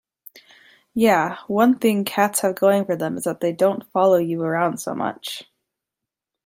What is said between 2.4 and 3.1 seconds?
going for